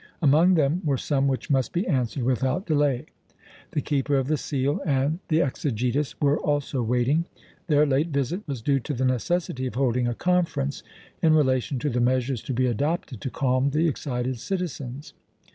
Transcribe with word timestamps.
Among 0.19 0.55
them 0.55 0.81
were 0.83 0.97
some 0.97 1.27
which 1.27 1.51
must 1.51 1.73
be 1.73 1.85
answered 1.85 2.23
without 2.23 2.65
delay. 2.65 3.05
The 3.73 3.81
Keeper 3.83 4.15
of 4.17 4.25
the 4.29 4.35
Seal 4.35 4.81
and 4.83 5.19
the 5.27 5.41
Exegetus 5.43 6.19
were 6.19 6.39
also 6.39 6.81
waiting. 6.81 7.25
Their 7.67 7.85
late 7.85 8.07
visit 8.07 8.41
was 8.47 8.63
due 8.63 8.79
to 8.79 8.95
the 8.95 9.05
necessity 9.05 9.67
of 9.67 9.75
holding 9.75 10.07
a 10.07 10.15
conference 10.15 10.81
in 11.21 11.35
relation 11.35 11.77
to 11.77 11.89
the 11.91 12.01
measures 12.01 12.41
to 12.45 12.53
be 12.55 12.65
adopted 12.65 13.21
to 13.21 13.29
calm 13.29 13.69
the 13.69 13.87
excited 13.87 14.39
citizens. 14.39 15.13